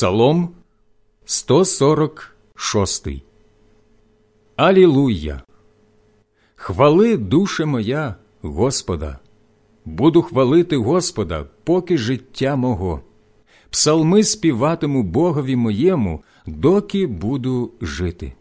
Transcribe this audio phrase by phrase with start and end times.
[0.00, 0.54] Псалом
[1.24, 3.22] 146
[4.56, 5.42] Алілуя!
[6.56, 9.18] Хвали, душе моя, Господа!
[9.84, 13.00] Буду хвалити Господа, поки життя мого.
[13.70, 18.32] Псалми співатиму Богові моєму, доки буду жити.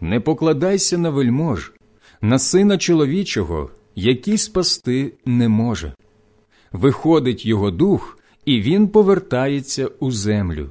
[0.00, 1.72] Не покладайся на вельмож,
[2.20, 5.94] на сина чоловічого, який спасти не може.
[6.72, 8.19] Виходить його дух,
[8.50, 10.68] і він повертається у землю,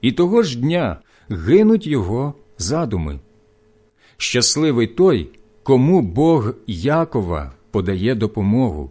[0.00, 3.20] і того ж дня гинуть його задуми.
[4.16, 5.30] Щасливий той,
[5.62, 8.90] кому Бог Якова подає допомогу,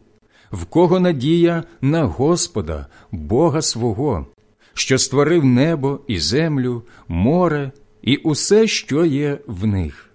[0.51, 4.27] в кого надія на Господа, Бога свого,
[4.73, 7.71] що створив небо і землю, море
[8.01, 10.09] і усе, що є в них,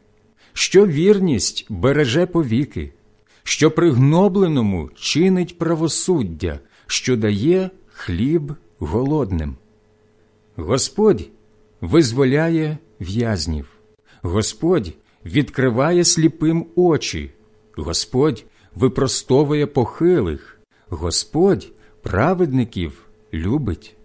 [0.53, 2.93] що вірність береже повіки,
[3.43, 9.57] що пригнобленому чинить правосуддя, що дає хліб голодним.
[10.57, 11.29] Господь
[11.81, 13.69] визволяє в'язнів,
[14.23, 14.93] Господь
[15.25, 17.31] відкриває сліпим очі,
[17.77, 21.69] Господь випростовує похилих, Господь
[22.03, 23.97] праведників любить,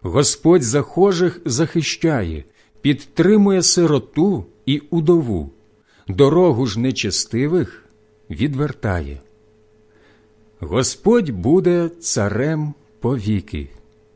[0.00, 2.44] Господь захожих захищає,
[2.80, 5.50] підтримує сироту і удову,
[6.08, 7.84] дорогу ж нечестивих
[8.30, 9.20] відвертає.
[10.60, 13.68] Господь буде царем повіки,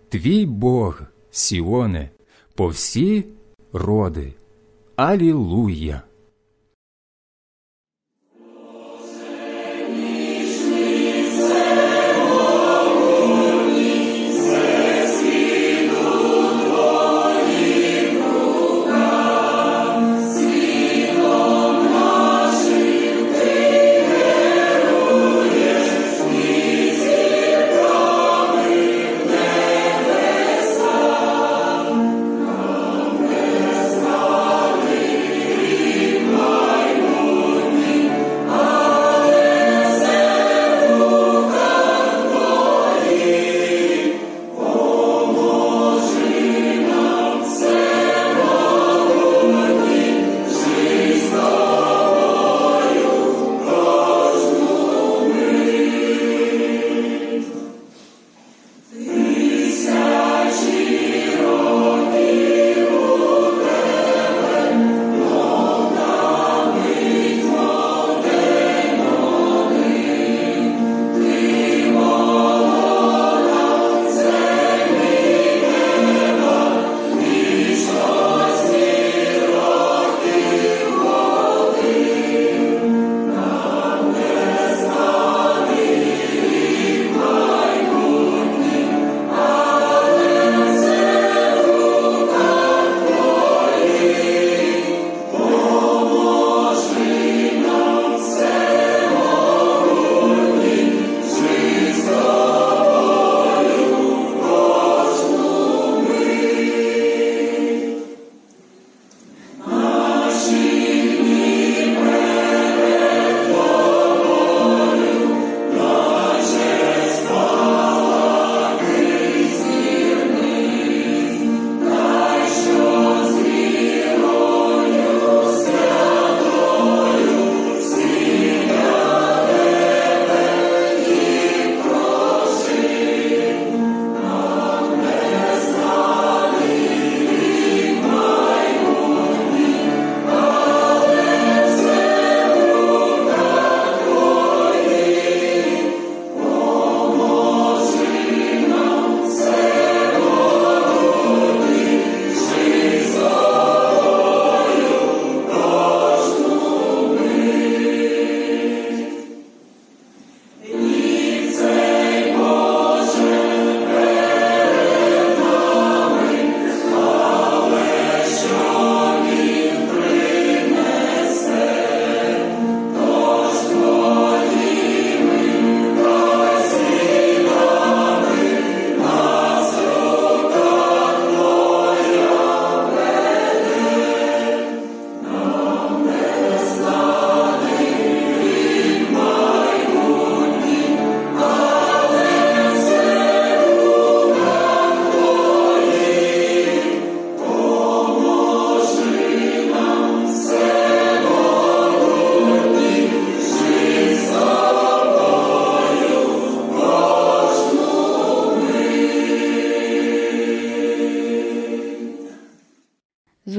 [0.08, 2.10] твій Бог, Сіоне,
[2.54, 3.24] по всі
[3.72, 4.32] роди.
[4.96, 6.02] Алілуя!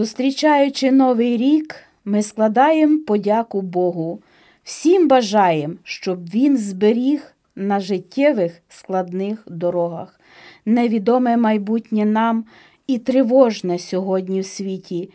[0.08, 1.76] Зустрічаючи Новий рік,
[2.06, 4.22] ми складаємо подяку Богу.
[4.64, 10.20] Всім бажаємо, щоб Він зберіг на життєвих складних дорогах.
[10.66, 12.46] Невідоме майбутнє нам
[12.88, 15.10] і тривожне сьогодні в світі,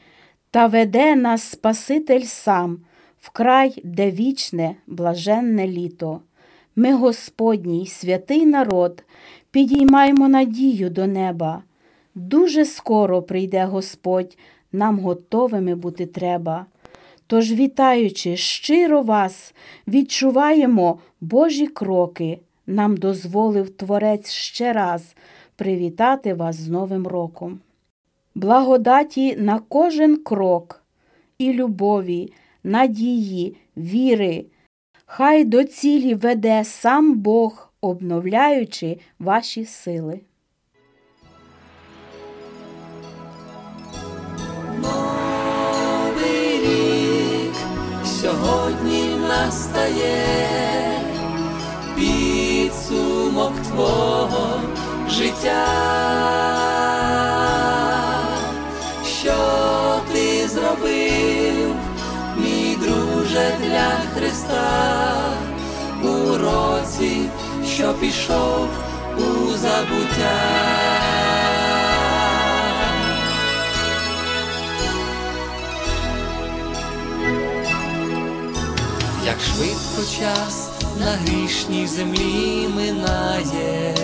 [0.51, 2.79] та веде нас Спаситель сам
[3.21, 6.21] в край, де вічне, блаженне літо.
[6.77, 9.05] Ми, Господній, святий народ,
[9.51, 11.63] підіймаємо надію до неба.
[12.15, 14.37] Дуже скоро прийде Господь,
[14.73, 16.67] нам готовими бути треба.
[17.27, 19.55] Тож, вітаючи щиро вас,
[19.89, 25.15] відчуваємо Божі кроки, нам дозволив Творець ще раз
[25.57, 27.61] привітати вас з Новим роком.
[28.35, 30.83] Благодаті на кожен крок
[31.39, 32.33] і любові,
[32.65, 34.45] надії, віри,
[35.07, 40.21] хай до цілі веде сам Бог, обновляючи ваші сили.
[49.47, 51.01] Настає
[51.97, 54.61] підсумок твого
[55.09, 55.67] життя,
[59.21, 59.35] що
[60.13, 61.75] ти зробив,
[62.37, 65.13] мій друже для Христа
[66.03, 67.23] у році,
[67.67, 68.69] що пішов
[69.17, 70.92] у забуття.
[79.33, 80.71] Як швидко час
[81.01, 83.95] на грішній землі минає,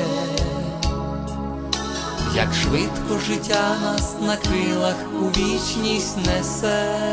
[2.35, 7.13] як швидко життя нас на крилах у вічність несе,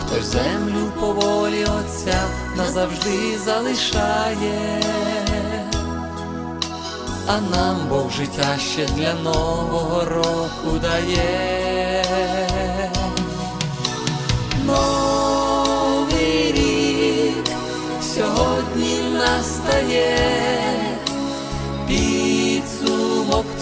[0.00, 2.22] хтось землю по волі Отця
[2.56, 4.82] назавжди залишає,
[7.26, 12.04] а нам Бог життя ще для нового року дає.
[14.66, 15.43] Новий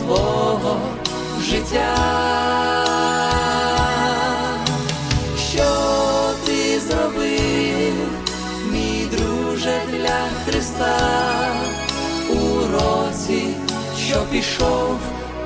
[0.06, 0.80] твого
[1.40, 1.96] життя,
[5.50, 5.64] що
[6.46, 7.94] ти зробив,
[8.72, 10.98] мій друже для Христа
[12.30, 13.54] у році,
[14.08, 14.98] що пішов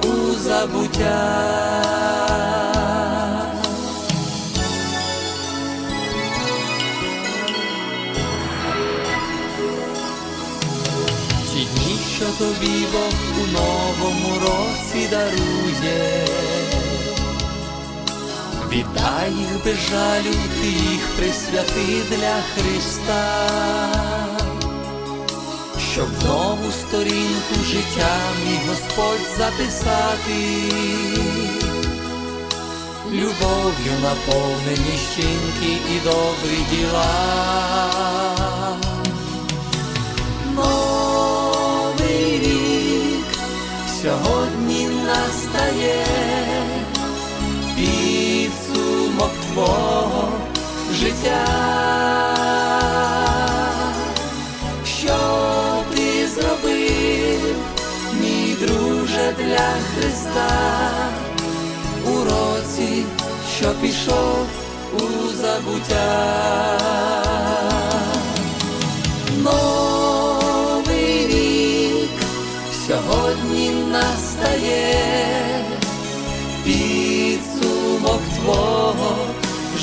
[0.03, 1.83] у забуття.
[12.17, 13.26] Що тобі Бог
[14.07, 16.27] новому році дарує,
[18.69, 23.49] віддай їх без жалю, ти їх присвяти для Христа,
[25.93, 30.63] щоб нову сторінку життя мій Господь записати,
[33.13, 38.46] любов'ю наповнені щинки і добрі діла.
[45.47, 46.05] Настає
[47.77, 50.29] підсумок твого
[50.93, 51.47] життя,
[54.85, 55.19] що
[55.95, 57.57] ти зробив,
[58.21, 60.51] мій друже для Христа
[62.07, 63.05] у році,
[63.57, 64.47] що пішов
[64.95, 67.26] у забуття.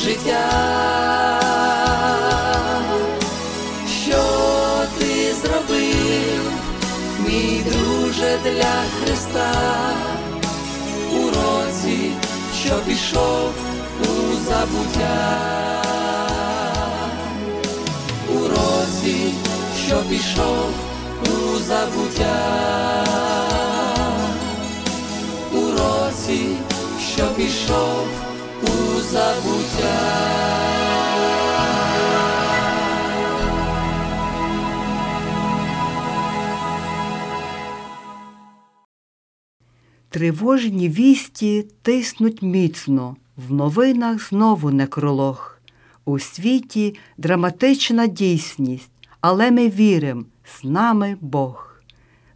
[0.03, 0.49] Життя,
[4.03, 4.23] що
[4.99, 6.51] ти зробив,
[7.27, 9.51] мій друже для Христа?
[11.11, 12.11] У році,
[12.65, 13.51] що пішов
[14.01, 15.83] у забуття.
[18.29, 19.33] У році,
[19.87, 20.69] що пішов
[21.23, 23.05] у забуття,
[25.53, 26.57] у році,
[27.15, 27.92] що пішов
[29.13, 30.23] забуття.
[40.09, 45.57] Тривожні вісті тиснуть міцно, в новинах знову некролог.
[46.05, 48.91] У світі драматична дійсність,
[49.21, 51.81] але ми вірим, з нами Бог.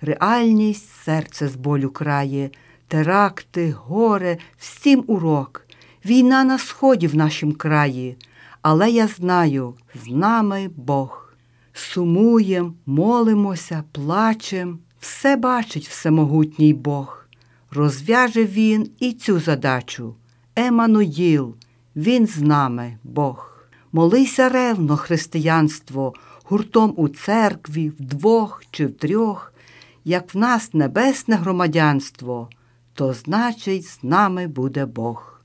[0.01, 2.49] Реальність серце з болю крає,
[2.87, 5.66] теракти, горе, всім урок.
[6.05, 8.17] Війна на сході в нашім краї,
[8.61, 9.73] але я знаю,
[10.05, 11.33] з нами Бог.
[11.73, 17.27] Сумуєм, молимося, плачем, все бачить всемогутній Бог.
[17.71, 20.15] розв'яже він і цю задачу.
[20.55, 21.55] Емануїл,
[21.95, 23.57] він з нами, Бог.
[23.91, 26.13] Молися ревно, християнство,
[26.43, 29.53] гуртом у церкві, вдвох чи в трьох,
[30.05, 32.49] як в нас небесне громадянство,
[32.93, 35.36] то значить, з нами буде Бог.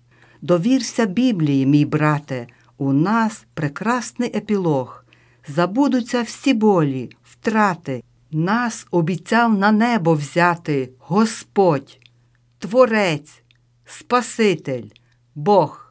[0.43, 2.47] Довірся Біблії, мій брате,
[2.79, 5.05] у нас прекрасний епілог.
[5.49, 8.03] Забудуться всі болі, втрати.
[8.31, 11.99] Нас обіцяв на небо взяти Господь,
[12.59, 13.43] Творець,
[13.85, 14.85] Спаситель,
[15.35, 15.82] Бог.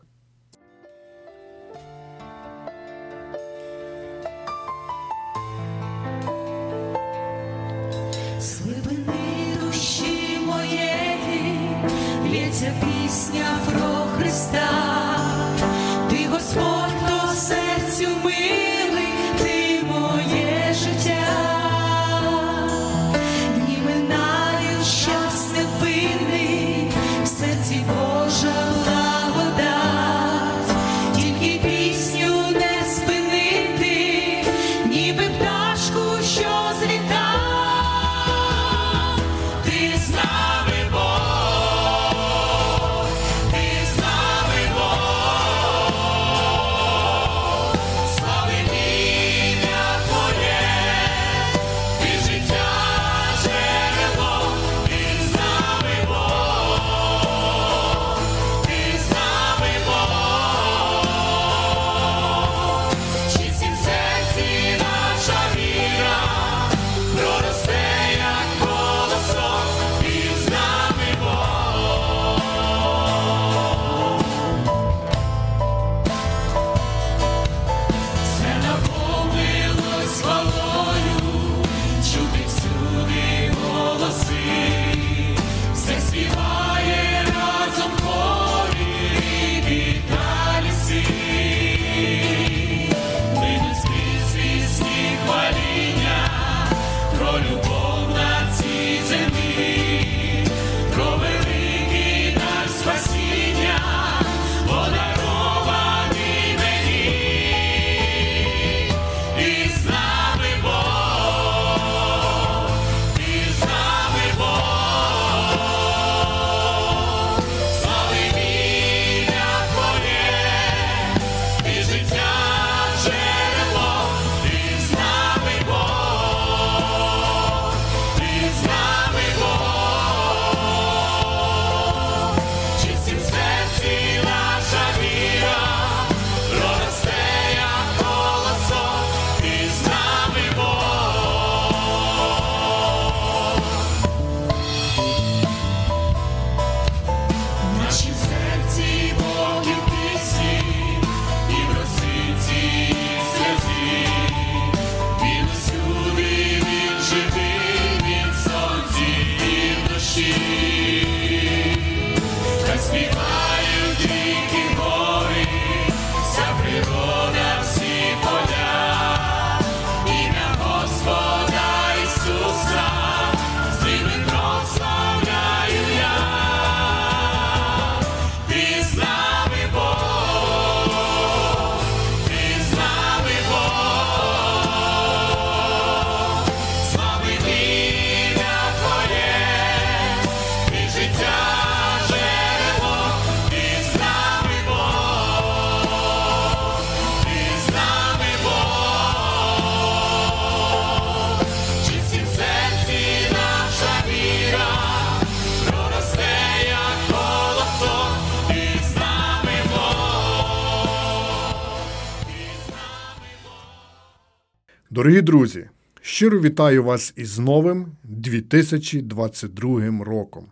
[214.91, 215.69] Дорогі друзі,
[216.01, 220.45] щиро вітаю вас із новим 2022 роком.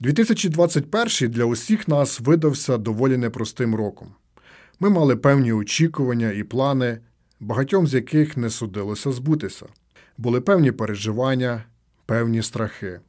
[0.00, 4.08] 2021 для усіх нас видався доволі непростим роком.
[4.80, 6.98] Ми мали певні очікування і плани,
[7.40, 9.66] багатьом з яких не судилося збутися.
[10.18, 11.64] Були певні переживання,
[12.06, 13.00] певні страхи.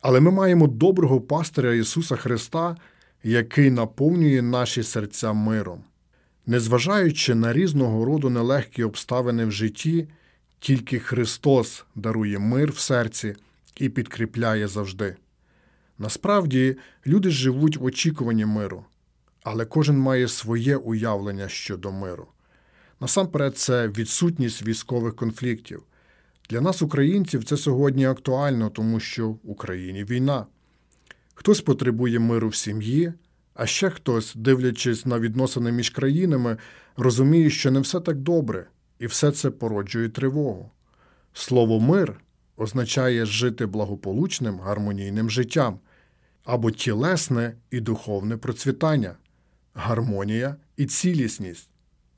[0.00, 2.76] Але ми маємо доброго пастиря Ісуса Христа,
[3.22, 5.84] який наповнює наші серця миром.
[6.46, 10.08] Незважаючи на різного роду нелегкі обставини в житті,
[10.58, 13.34] тільки Христос дарує мир в серці
[13.76, 15.16] і підкріпляє завжди.
[15.98, 18.84] Насправді, люди живуть в очікуванні миру,
[19.42, 22.26] але кожен має своє уявлення щодо миру.
[23.00, 25.82] Насамперед, це відсутність військових конфліктів.
[26.50, 30.46] Для нас, українців, це сьогодні актуально, тому що в Україні війна.
[31.34, 33.12] Хтось потребує миру в сім'ї,
[33.54, 36.56] а ще хтось, дивлячись на відносини між країнами,
[36.96, 38.66] розуміє, що не все так добре,
[38.98, 40.70] і все це породжує тривогу.
[41.32, 42.20] Слово мир
[42.56, 45.78] означає жити благополучним, гармонійним життям
[46.44, 49.14] або тілесне і духовне процвітання,
[49.74, 51.68] гармонія і цілісність.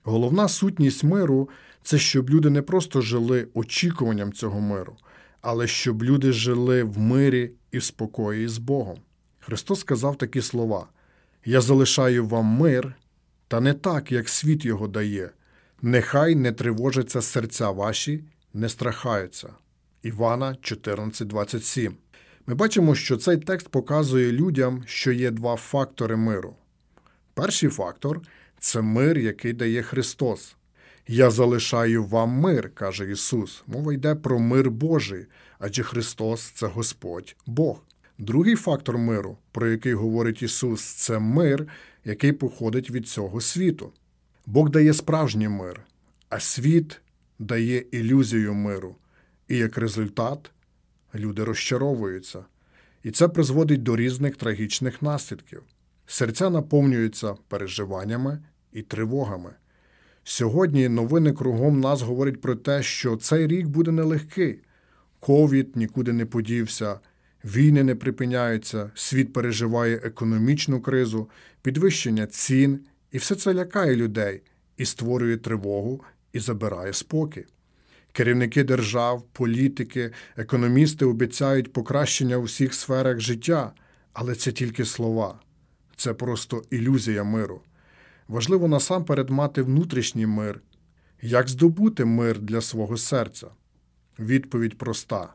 [0.03, 1.49] Головна сутність миру
[1.83, 4.97] це щоб люди не просто жили очікуванням цього миру,
[5.41, 8.99] але щоб люди жили в мирі і в спокої з Богом.
[9.41, 10.87] Христос сказав такі слова:
[11.47, 12.95] Я залишаю вам мир,
[13.49, 15.31] та не так, як світ його дає.
[15.83, 18.25] Нехай не тривожаться серця ваші,
[18.55, 19.49] не страхаються.
[20.03, 21.93] Івана 14,27.
[22.47, 26.57] Ми бачимо, що цей текст показує людям, що є два фактори миру.
[27.35, 28.21] Перший фактор
[28.59, 30.57] це мир, який дає Христос.
[31.09, 33.63] Я залишаю вам мир, каже Ісус.
[33.67, 35.27] Мова йде про мир Божий,
[35.59, 37.83] адже Христос це Господь Бог.
[38.19, 41.69] Другий фактор миру, про який говорить Ісус, це мир,
[42.05, 43.93] який походить від цього світу.
[44.47, 45.81] Бог дає справжній мир,
[46.29, 47.01] а світ
[47.39, 48.97] дає ілюзію миру.
[49.49, 50.51] І як результат
[51.15, 52.45] люди розчаровуються.
[53.03, 55.63] І це призводить до різних трагічних наслідків.
[56.07, 58.43] Серця наповнюються переживаннями
[58.73, 59.51] і тривогами.
[60.25, 64.61] Сьогодні новини кругом нас говорять про те, що цей рік буде нелегкий.
[65.21, 67.01] Ковід нікуди не подівся,
[67.45, 71.31] війни не припиняються, світ переживає економічну кризу,
[71.63, 72.81] підвищення цін,
[73.13, 74.43] і все це лякає людей
[74.77, 77.45] і створює тривогу і забирає спокій.
[78.13, 83.73] Керівники держав, політики, економісти обіцяють покращення у всіх сферах життя,
[84.13, 85.41] але це тільки слова,
[85.97, 87.61] це просто ілюзія миру.
[88.29, 90.61] Важливо насамперед мати внутрішній мир.
[91.23, 93.47] Як здобути мир для свого серця?
[94.19, 95.35] Відповідь проста: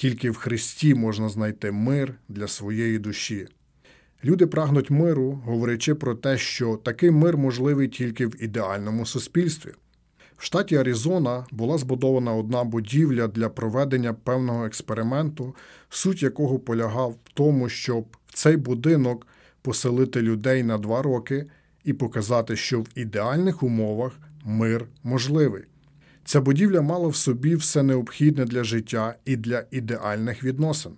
[0.00, 3.48] тільки в Христі можна знайти мир для своєї душі.
[4.24, 9.70] Люди прагнуть миру, говорячи про те, що такий мир можливий тільки в ідеальному суспільстві.
[10.36, 15.54] В штаті Аризона була збудована одна будівля для проведення певного експерименту,
[15.88, 19.26] суть якого полягав в тому, щоб в цей будинок
[19.62, 21.46] поселити людей на два роки
[21.84, 24.12] і показати, що в ідеальних умовах
[24.44, 25.69] мир можливий.
[26.30, 30.92] Ця будівля мала в собі все необхідне для життя і для ідеальних відносин.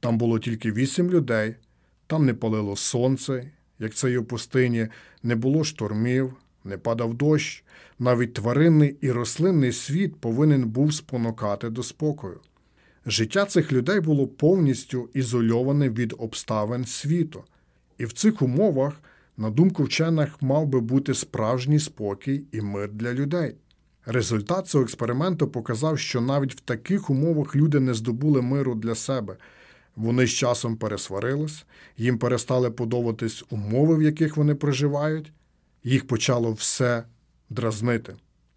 [0.00, 1.54] Там було тільки вісім людей,
[2.06, 4.88] там не палило сонце, як це й у пустині,
[5.22, 7.64] не було штормів, не падав дощ.
[7.98, 12.40] Навіть тваринний і рослинний світ повинен був спонукати до спокою.
[13.06, 17.44] Життя цих людей було повністю ізольоване від обставин світу,
[17.98, 19.00] і в цих умовах,
[19.36, 23.56] на думку вчених, мав би бути справжній спокій і мир для людей.
[24.06, 29.36] Результат цього експерименту показав, що навіть в таких умовах люди не здобули миру для себе.
[29.96, 31.64] Вони з часом пересварились,
[31.96, 35.32] їм перестали подобатись умови, в яких вони проживають,
[35.84, 37.04] їх почало все
[37.50, 38.16] дразнити.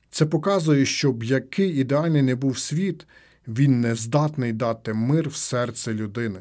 [0.10, 3.08] Це показує, що б який ідеальний не був світ,
[3.47, 6.39] він не здатний дати мир в серце людини.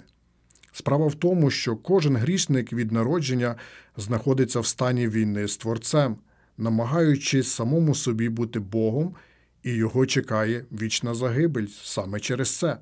[0.73, 3.55] Справа в тому, що кожен грішник від народження
[3.97, 6.17] знаходиться в стані війни з Творцем,
[6.63, 9.15] намагаючись самому собі бути Богом,
[9.63, 12.79] і його чекає вічна загибель саме через це.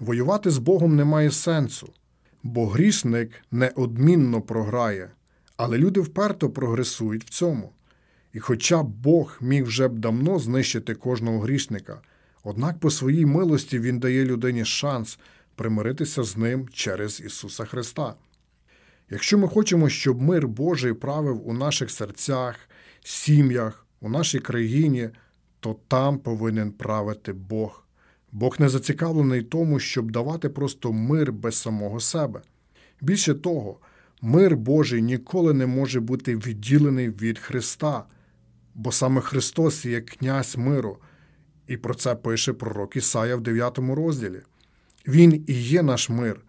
[0.00, 1.92] Воювати з Богом немає сенсу,
[2.42, 5.10] бо грішник неодмінно програє,
[5.56, 7.72] але люди вперто прогресують в цьому.
[8.32, 12.00] І хоча Бог міг вже б давно знищити кожного грішника,
[12.44, 15.18] однак по своїй милості Він дає людині шанс
[15.54, 18.14] примиритися з ним через Ісуса Христа.
[19.10, 22.69] Якщо ми хочемо, щоб мир Божий правив у наших серцях,
[23.02, 25.10] сім'ях, у нашій країні,
[25.60, 27.84] то там повинен правити Бог.
[28.32, 32.40] Бог не зацікавлений тому, щоб давати просто мир без самого себе.
[33.00, 33.78] Більше того,
[34.22, 38.04] мир Божий ніколи не може бути відділений від Христа,
[38.74, 40.98] бо саме Христос є князь миру,
[41.66, 44.40] і про це пише пророк Ісая в 9 розділі.
[45.08, 46.40] Він і є наш мир.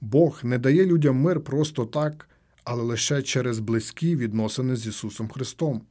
[0.00, 2.28] Бог не дає людям мир просто так,
[2.64, 5.82] але лише через близькі відносини з Ісусом Христом.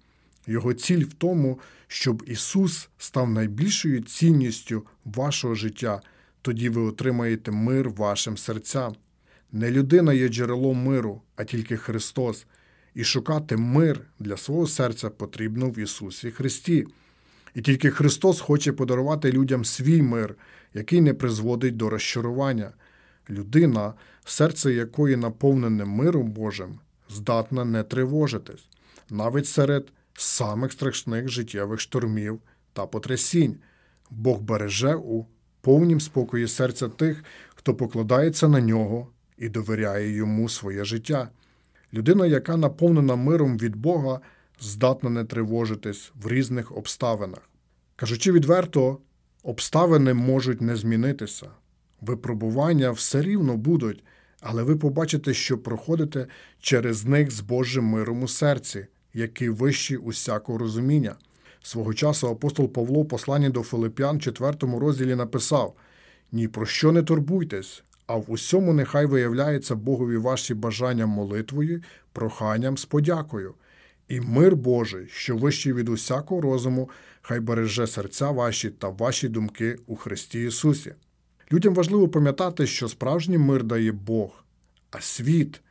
[0.47, 6.01] Його ціль в тому, щоб Ісус став найбільшою цінністю вашого життя,
[6.41, 8.95] тоді ви отримаєте мир вашим серцям.
[9.51, 12.45] Не людина є джерелом миру, а тільки Христос,
[12.95, 16.87] і шукати мир для свого серця потрібно в Ісусі Христі.
[17.55, 20.35] І тільки Христос хоче подарувати людям свій мир,
[20.73, 22.71] який не призводить до розчарування.
[23.29, 23.93] Людина,
[24.25, 28.67] серце якої наповнене миром Божим, здатна не тривожитись,
[29.09, 32.39] навіть серед самих страшних життєвих штормів
[32.73, 33.55] та потрясінь.
[34.09, 35.25] Бог береже у
[35.61, 37.23] повнім спокої серця тих,
[37.55, 41.29] хто покладається на нього і довіряє йому своє життя.
[41.93, 44.19] Людина, яка наповнена миром від Бога,
[44.59, 47.49] здатна не тривожитись в різних обставинах.
[47.95, 48.97] Кажучи відверто,
[49.43, 51.47] обставини можуть не змінитися.
[52.01, 54.03] Випробування все рівно будуть,
[54.41, 56.27] але ви побачите, що проходите
[56.59, 61.15] через них з Божим миром у серці, який вищий усякого розуміння.
[61.61, 65.75] Свого часу апостол Павло в посланні до Филип'ян, в 4 розділі написав:
[66.31, 71.81] Ні про що не турбуйтесь, а в усьому нехай виявляється Богові ваші бажання молитвою,
[72.13, 73.53] проханням з подякою.
[74.07, 76.89] І мир Божий, що вищий від усякого розуму,
[77.21, 80.93] хай береже серця ваші та ваші думки у Христі Ісусі.
[81.53, 84.43] Людям важливо пам'ятати, що справжній мир дає Бог,
[84.91, 85.61] а світ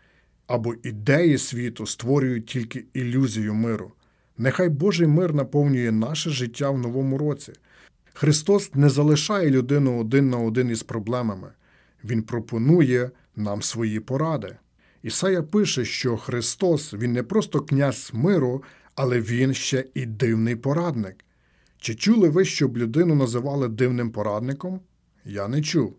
[0.47, 3.93] або ідеї світу створюють тільки ілюзію миру.
[4.39, 7.53] Нехай Божий мир наповнює наше життя в новому році.
[8.15, 11.49] Христос не залишає людину один на один із проблемами.
[12.05, 14.57] Він пропонує нам свої поради.
[15.03, 18.63] Ісая пише, що Христос Він не просто князь миру,
[18.95, 21.25] але Він ще і дивний порадник.
[21.79, 24.81] Чи чули ви, щоб людину називали дивним порадником?
[25.29, 25.97] Я не чув.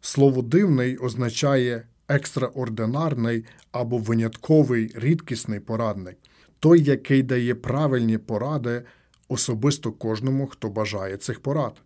[0.00, 6.16] Слово дивний означає екстраординарний або винятковий рідкісний порадник,
[6.60, 8.82] той, який дає правильні поради
[9.28, 11.82] особисто кожному, хто бажає цих порад.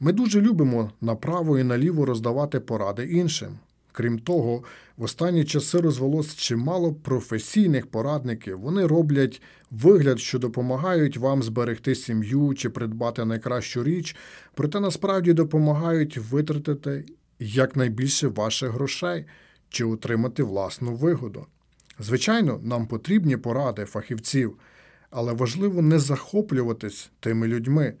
[0.00, 3.58] Ми дуже любимо направо і наліво роздавати поради іншим.
[3.96, 4.64] Крім того,
[4.96, 8.60] в останні часи розвелось чимало професійних порадників.
[8.60, 14.16] Вони роблять вигляд, що допомагають вам зберегти сім'ю чи придбати найкращу річ,
[14.54, 17.04] проте насправді допомагають витратити
[17.38, 19.24] якнайбільше ваших грошей
[19.68, 21.46] чи отримати власну вигоду.
[21.98, 24.58] Звичайно, нам потрібні поради фахівців,
[25.10, 27.94] але важливо не захоплюватись тими людьми.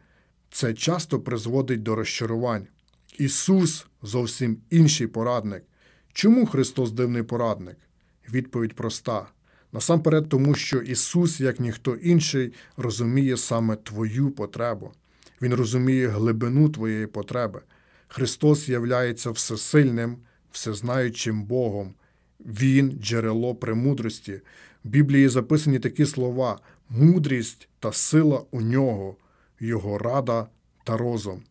[0.50, 2.66] Це часто призводить до розчарувань.
[3.18, 5.62] Ісус зовсім інший порадник.
[6.14, 7.76] Чому Христос дивний порадник?
[8.32, 9.26] Відповідь проста.
[9.72, 14.92] Насамперед, тому що Ісус, як ніхто інший, розуміє саме твою потребу.
[15.42, 17.60] Він розуміє глибину твоєї потреби.
[18.08, 20.16] Христос являється всесильним,
[20.52, 21.94] всезнаючим Богом.
[22.40, 24.40] Він джерело премудрості.
[24.84, 29.16] В Біблії записані такі слова: мудрість та сила у нього,
[29.60, 30.46] Його рада
[30.84, 31.42] та розум.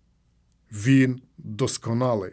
[0.71, 2.31] Він досконалий.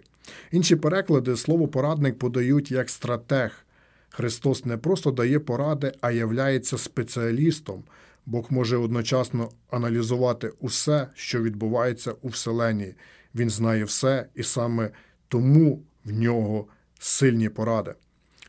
[0.50, 3.66] Інші переклади слово порадник подають як стратег.
[4.08, 7.84] Христос не просто дає поради, а являється спеціалістом.
[8.26, 12.94] Бог може одночасно аналізувати усе, що відбувається у Вселенні.
[13.34, 14.90] Він знає все, і саме
[15.28, 16.66] тому в нього
[16.98, 17.94] сильні поради.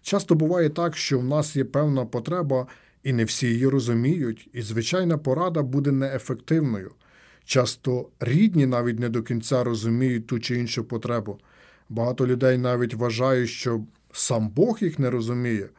[0.01, 2.67] Часто буває так, що в нас є певна потреба,
[3.03, 6.91] і не всі її розуміють, і звичайна порада буде неефективною.
[7.45, 11.39] Часто рідні навіть не до кінця розуміють ту чи іншу потребу.
[11.91, 15.69] Багато людей навіть вважають, що сам Бог їх не розуміє,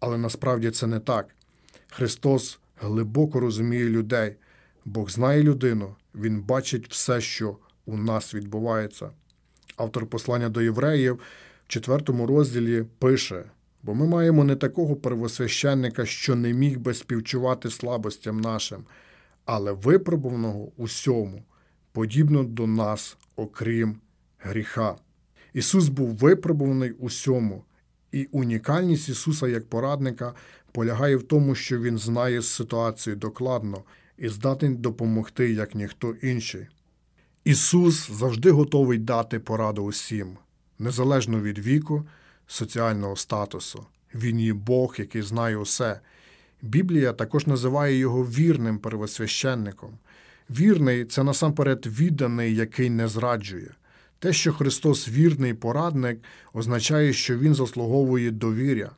[0.00, 1.28] але насправді це не так.
[1.88, 4.36] Христос глибоко розуміє людей.
[4.84, 9.10] Бог знає людину, Він бачить все, що у нас відбувається.
[9.76, 13.44] Автор послання до євреїв в четвертому розділі пише:
[13.82, 18.84] бо ми маємо не такого первосвященника, що не міг би співчувати слабостям нашим,
[19.44, 21.42] але випробуваного усьому,
[21.92, 23.96] подібно до нас, окрім
[24.38, 24.96] гріха.
[25.56, 27.64] Ісус був випробуваний усьому,
[28.12, 30.34] і унікальність Ісуса як порадника
[30.72, 33.82] полягає в тому, що Він знає ситуацію докладно
[34.18, 36.66] і здатний допомогти, як ніхто інший.
[37.44, 40.36] Ісус завжди готовий дати пораду усім,
[40.78, 42.06] незалежно від віку,
[42.46, 43.86] соціального статусу.
[44.14, 46.00] Він є Бог, який знає усе.
[46.62, 49.98] Біблія також називає його вірним первосвященником.
[50.50, 53.70] Вірний це насамперед відданий, який не зраджує.
[54.26, 56.18] Те, що Христос вірний порадник,
[56.52, 58.90] означає, що Він заслуговує довіря.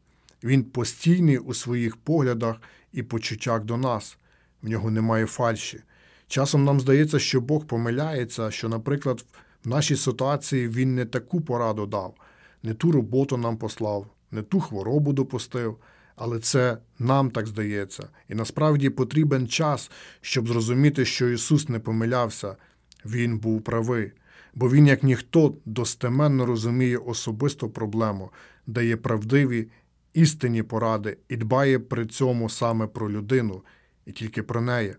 [0.44, 2.56] Він постійний у своїх поглядах
[2.92, 4.18] і почуттях до нас.
[4.62, 5.80] В нього немає фальші.
[6.28, 9.24] Часом нам здається, що Бог помиляється, що, наприклад,
[9.64, 12.14] в нашій ситуації Він не таку пораду дав,
[12.62, 15.76] не ту роботу нам послав, не ту хворобу допустив.
[16.16, 22.56] Але це нам так здається, і насправді потрібен час, щоб зрозуміти, що Ісус не помилявся,
[23.04, 24.12] Він був правий,
[24.58, 28.30] бо Він, як ніхто, достеменно розуміє особисту проблему,
[28.66, 29.68] дає правдиві
[30.14, 33.62] істинні поради і дбає при цьому саме про людину
[34.06, 34.94] і тільки про неї.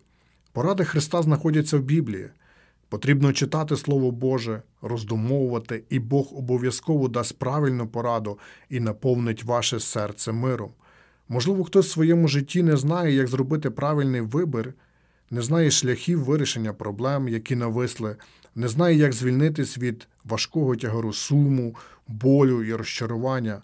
[0.52, 2.30] Поради Христа знаходяться в Біблії.
[2.89, 10.32] Потрібно читати Слово Боже, роздумовувати, і Бог обов'язково дасть правильну пораду і наповнить ваше серце
[10.32, 10.72] миром.
[11.30, 14.74] Можливо, хтось в своєму житті не знає, як зробити правильний вибір,
[15.32, 18.15] не знає шляхів вирішення проблем, які нависли,
[18.60, 21.76] не знає, як звільнитись від важкого тягару суму,
[22.08, 23.62] болю і розчарування.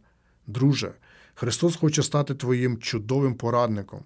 [0.47, 0.91] Друже,
[1.33, 3.99] Христос хоче стати твоїм чудовим порадником.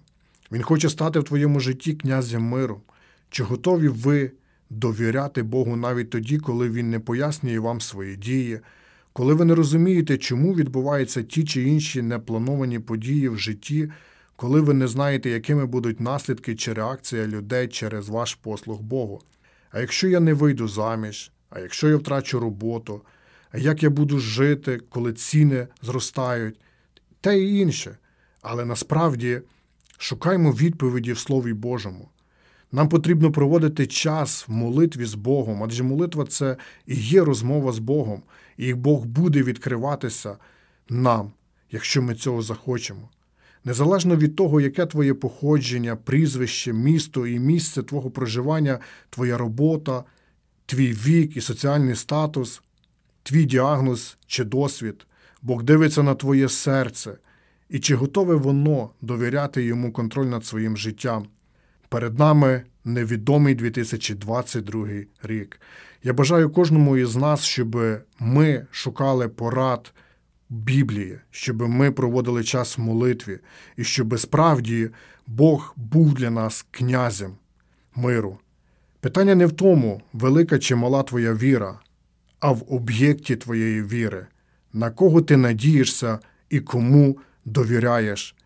[0.52, 2.80] Він хоче стати в твоєму житті князем миру.
[3.30, 4.32] Чи готові ви
[4.70, 8.60] довіряти Богу навіть тоді, коли Він не пояснює вам свої дії,
[9.12, 13.90] коли ви не розумієте, чому відбуваються ті чи інші неплановані події в житті,
[14.36, 19.22] коли ви не знаєте, якими будуть наслідки чи реакція людей через ваш послуг Богу?
[19.70, 23.02] А якщо я не вийду заміж, а якщо я втрачу роботу,
[23.52, 26.60] а як я буду жити, коли ціни зростають,
[27.20, 27.98] те і інше.
[28.42, 29.42] Але насправді
[29.98, 32.08] шукаймо відповіді в Слові Божому.
[32.72, 36.56] Нам потрібно проводити час в молитві з Богом, адже молитва це
[36.86, 38.22] і є розмова з Богом,
[38.56, 40.36] і Бог буде відкриватися
[40.88, 41.32] нам,
[41.70, 43.08] якщо ми цього захочемо.
[43.64, 48.78] Незалежно від того, яке твоє походження, прізвище, місто і місце твого проживання,
[49.10, 50.04] твоя робота,
[50.66, 52.62] твій вік і соціальний статус,
[53.22, 55.06] твій діагноз чи досвід,
[55.42, 57.12] Бог дивиться на твоє серце,
[57.68, 61.26] і чи готове воно довіряти йому контроль над своїм життям.
[61.88, 64.88] Перед нами невідомий 2022
[65.22, 65.60] рік.
[66.02, 67.78] Я бажаю кожному із нас, щоб
[68.18, 69.92] ми шукали порад
[70.50, 73.38] Біблії, щоб ми проводили час в молитві,
[73.76, 74.90] і щоб справді
[75.26, 77.32] Бог був для нас князем
[77.94, 78.38] миру.
[79.00, 81.80] Питання не в тому, велика чи мала твоя віра,
[82.40, 84.26] а в об'єкті твоєї віри,
[84.72, 86.18] на кого ти надієшся
[86.50, 88.36] і кому довіряєш.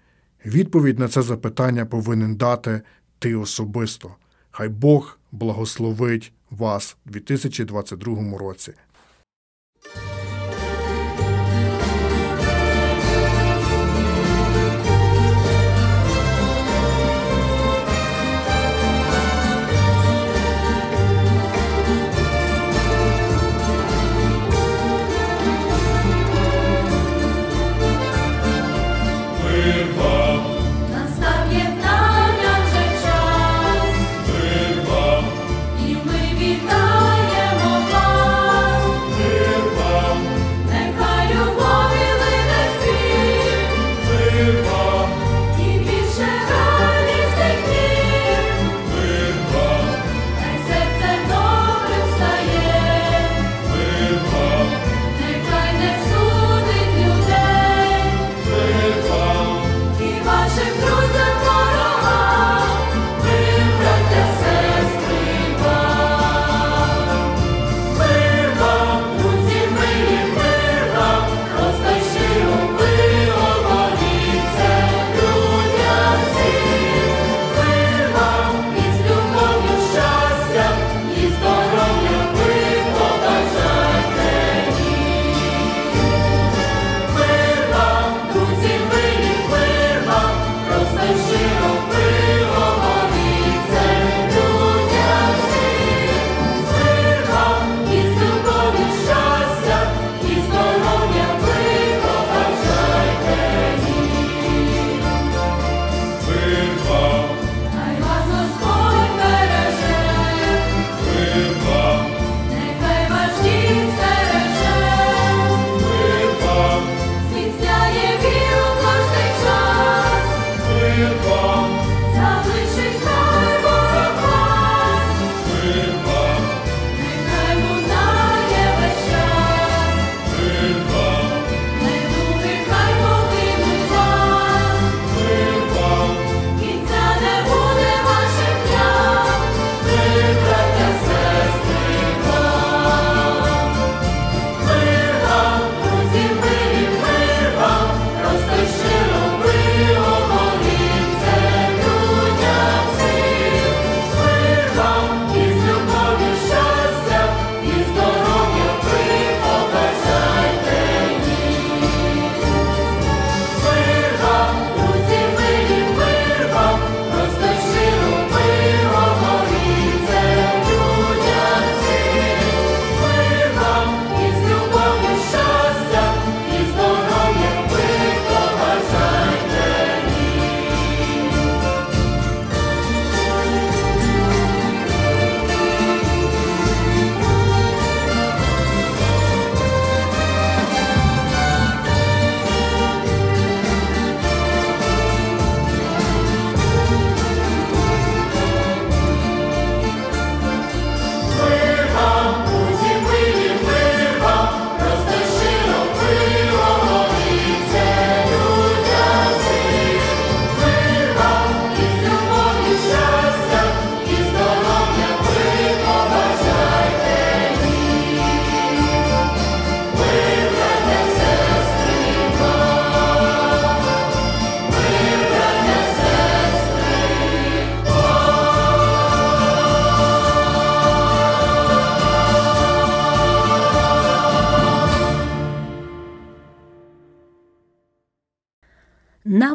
[0.47, 2.83] Відповідь на це запитання повинен дати
[3.19, 4.15] ти особисто.
[4.51, 8.73] Хай Бог благословить вас у 2022 році.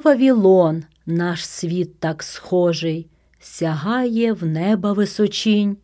[0.10, 3.08] Вавілон наш світ так схожий,
[3.40, 5.78] сягає в неба височінь,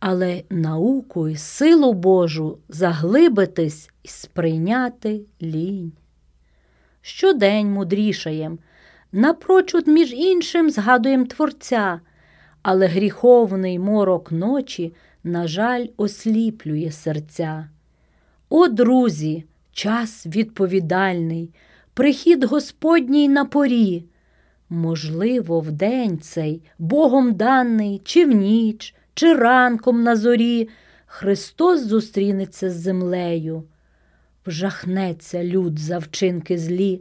[0.00, 5.92] але науку й силу Божу заглибитись і сприйняти лінь.
[7.00, 8.58] Щодень мудрішаєм,
[9.12, 12.00] напрочуд між іншим згадуєм Творця,
[12.62, 17.68] але гріховний морок ночі, на жаль, осліплює серця.
[18.48, 21.50] О, друзі, час відповідальний,
[21.98, 24.04] прихід Господній на порі.
[24.68, 30.68] Можливо, в день цей Богом даний, чи в ніч, чи ранком на зорі,
[31.06, 33.64] Христос зустрінеться з землею,
[34.46, 37.00] вжахнеться люд за вчинки злі,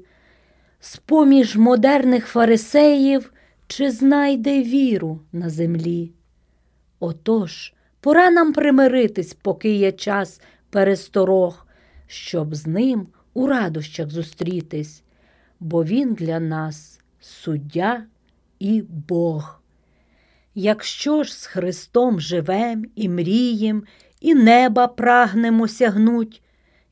[0.80, 3.34] з-поміж модерних фарисеїв
[3.68, 6.12] чи знайде віру на землі.
[7.00, 11.68] Отож, пора нам примиритись, поки є час пересторог,
[12.08, 15.04] щоб з ним у радощах зустрітись,
[15.60, 18.04] бо він для нас суддя
[18.60, 19.62] і Бог.
[20.56, 23.84] Якщо ж з Христом живем і мрієм,
[24.22, 26.42] і неба прагнемо сягнуть,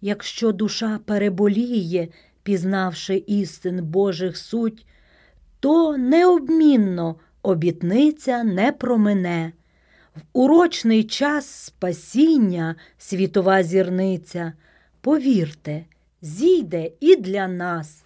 [0.02, 2.08] якщо душа переболіє,
[2.44, 4.86] пізнавши істин Божих суть,
[5.60, 9.54] то необмінно обітниця не промине.
[10.16, 14.54] В урочний час спасіння світова зірниця,
[15.02, 15.86] повірте,
[16.26, 18.05] зійде і для нас.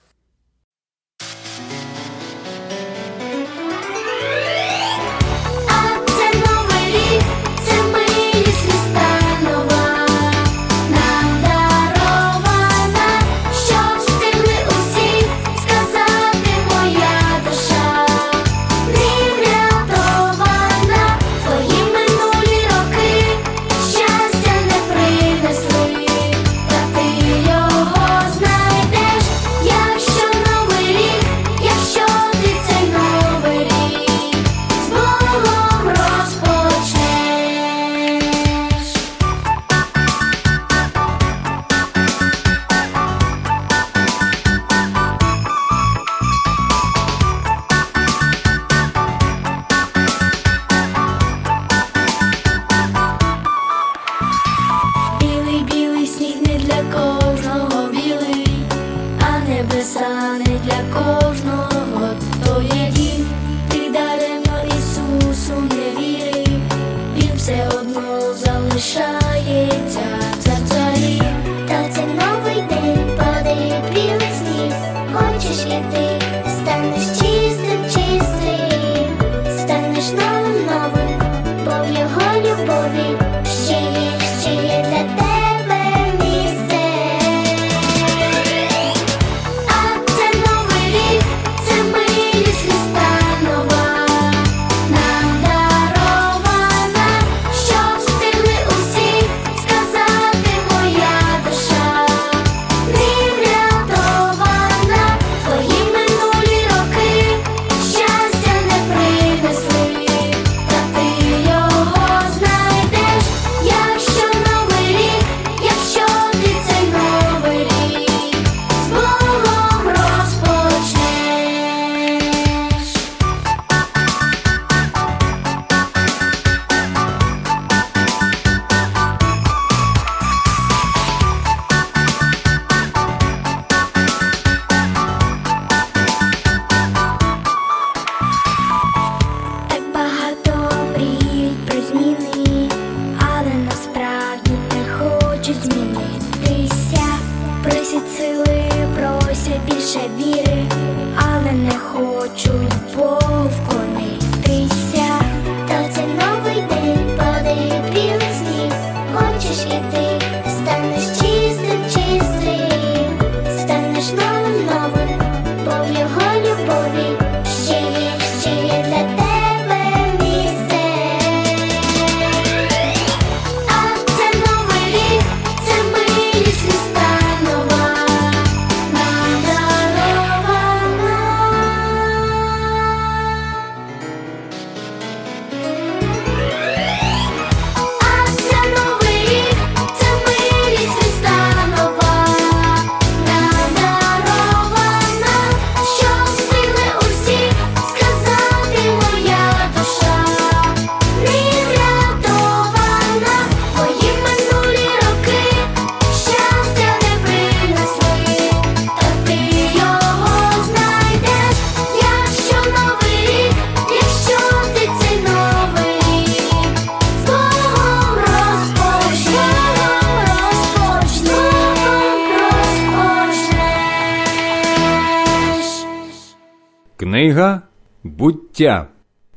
[228.60, 228.88] Буття,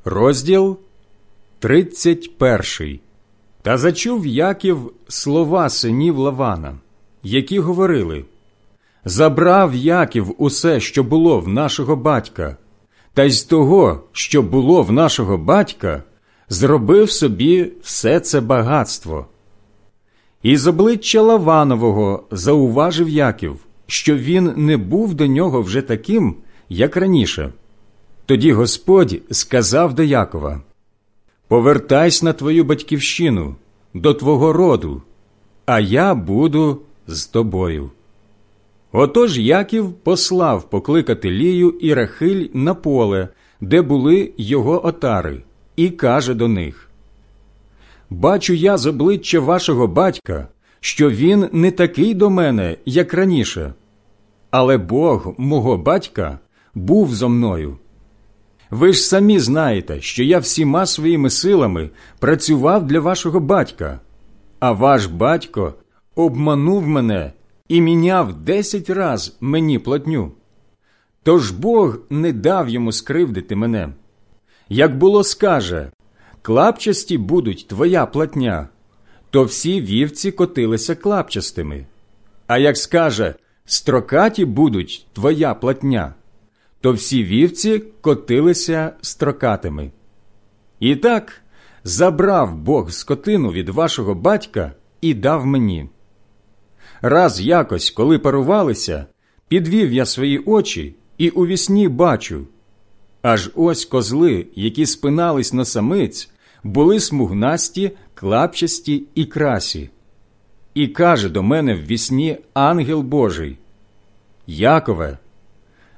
[0.05, 0.79] розділ
[1.59, 3.01] 31.
[3.63, 6.75] Та зачув Яків слова синів Лавана,
[7.23, 8.25] які говорили
[9.05, 12.57] Забрав Яків усе, що було в нашого батька,
[13.15, 16.03] та й з того, що було в нашого батька,
[16.49, 19.27] зробив собі все це багатство.
[20.43, 23.57] І з обличчя Лаванового зауважив Яків,
[23.87, 26.35] що він не був до нього вже таким,
[26.69, 27.53] як раніше.
[28.27, 30.61] Тоді Господь сказав до Якова
[31.49, 33.57] Повертайся на твою батьківщину,
[33.95, 35.03] до твого роду,
[35.67, 37.91] а я буду з тобою.
[38.93, 43.29] Отож Яків послав покликати Лію і Рахиль на поле,
[43.61, 45.43] де були його отари,
[45.77, 46.89] і каже до них
[48.11, 50.49] Бачу я з обличчя вашого батька,
[50.81, 53.75] що він не такий до мене, як раніше,
[54.51, 56.39] але Бог мого батька
[56.75, 57.79] був зо мною.
[58.73, 64.01] Ви ж самі знаєте, що я всіма своїми силами працював для вашого батька,
[64.61, 65.75] а ваш батько
[66.15, 67.33] обманув мене
[67.69, 70.33] і міняв десять раз мені платню.
[71.23, 73.89] Тож Бог не дав йому скривдити мене.
[74.69, 75.91] Як було скаже,
[76.43, 78.69] клапчасті будуть твоя платня,
[79.31, 81.87] то всі вівці котилися клапчастими.
[82.47, 86.15] А як скаже, строкаті будуть твоя платня,
[86.83, 89.91] то всі вівці котилися строкатими.
[90.81, 91.33] І так
[91.85, 95.89] забрав Бог скотину від вашого батька і дав мені.
[97.03, 99.07] Раз якось, коли парувалися,
[99.49, 102.47] підвів я свої очі і у вісні бачу.
[103.23, 106.31] Аж ось козли, які спинались на самиць,
[106.63, 109.91] були смугнасті, клапчасті і красі.
[110.75, 113.59] І каже до мене в вісні ангел Божий
[114.47, 115.19] Якове,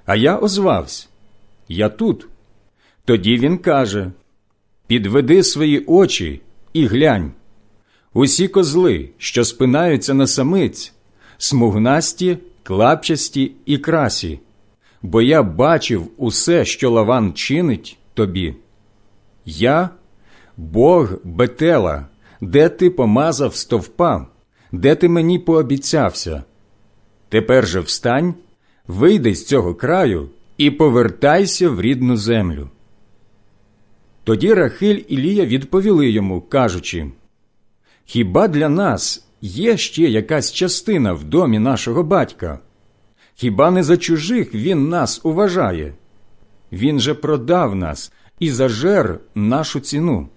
[0.07, 1.09] а я озвався
[1.69, 2.27] Я тут.
[3.05, 4.13] Тоді він каже
[4.87, 6.41] Підведи свої очі
[6.73, 7.33] і глянь.
[8.13, 10.93] Усі козли, що спинаються на самиць,
[11.39, 14.41] смугнасті, клапчасті і красі,
[15.03, 18.55] бо я бачив усе, що лаван чинить тобі.
[19.45, 19.91] Я
[20.57, 22.07] Бог Бетела,
[22.41, 24.27] де ти помазав стовпа,
[24.73, 26.43] де ти мені пообіцявся.
[27.29, 28.35] Тепер же встань,
[28.89, 32.69] вийди з цього краю і повертайся в рідну землю.
[34.25, 37.11] Тоді Рахиль і Лія відповіли йому, кажучи
[38.05, 42.59] Хіба для нас є ще якась частина в домі нашого батька?
[43.35, 45.95] Хіба не за чужих він нас уважає?
[46.73, 50.29] Він же продав нас і зажер нашу ціну.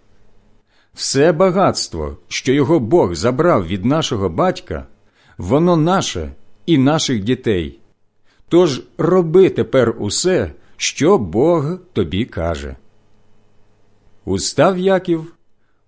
[0.94, 4.86] Все багатство, що його Бог забрав від нашого батька,
[5.38, 6.32] воно наше
[6.66, 7.80] і наших дітей.
[8.50, 12.76] Тож роби тепер усе, що Бог тобі каже.
[14.26, 15.34] Устав Яків,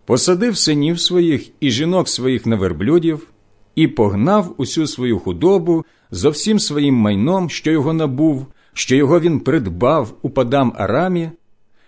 [0.06, 3.28] посадив синів своїх і жінок своїх на верблюдів
[3.76, 9.40] і погнав усю свою худобу зо всім своїм майном, що його набув, що його він
[9.40, 11.32] придбав у падам Арамі,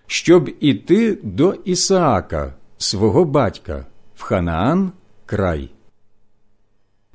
[0.07, 4.91] щоб іти до Ісаака, свого батька, в Ханаан
[5.25, 5.69] край.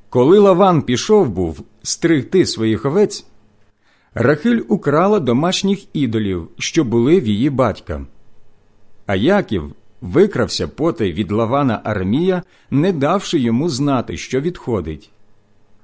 [0.08, 3.26] Коли Лаван пішов був стригти своїх овець,
[4.18, 8.06] Рахиль украла домашніх ідолів, що були в її батька.
[9.06, 15.10] А Яків викрався потай від Лавана Армія, не давши йому знати, що відходить.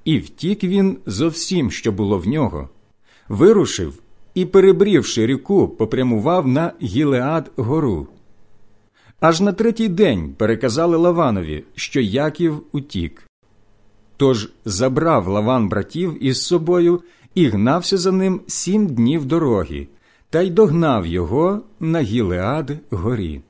[0.05, 2.69] І втік він зо всім, що було в нього,
[3.29, 4.01] вирушив
[4.33, 8.07] і, перебрівши ріку, попрямував на Гілеад гору.
[9.19, 13.23] Аж на третій день переказали Лаванові, що Яків утік.
[14.17, 17.01] Тож забрав Лаван братів із собою
[17.35, 19.87] і гнався за ним сім днів дороги,
[20.29, 23.41] та й догнав його на Гілеад горі.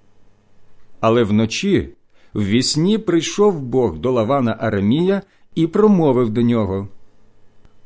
[1.00, 1.90] Але вночі
[2.34, 5.22] в вісні прийшов Бог до Лавана Арамія
[5.56, 6.88] і промовив до нього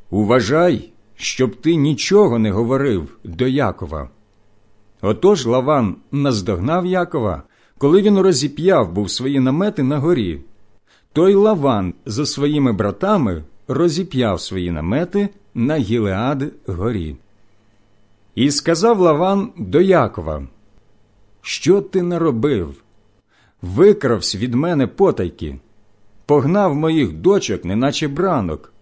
[0.10, 4.10] Уважай, щоб ти нічого не говорив до Якова.
[5.02, 7.44] Отож Лаван наздогнав Якова,
[7.78, 10.42] коли він розіп'яв був свої намети на горі.
[11.14, 17.16] Той Лаван за своїми братами розіп'яв свої намети на Гілеад горі.
[18.36, 20.48] І сказав Лаван до Якова,
[21.42, 22.84] Що ти наробив?
[23.62, 25.60] Викравсь від мене потайки,
[26.26, 28.74] погнав моїх дочок, неначе бранок.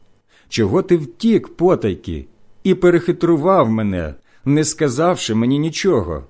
[0.49, 2.25] Чого ти втік, потайки,
[2.63, 4.13] і перехитрував мене,
[4.45, 6.23] не сказавши мені нічого,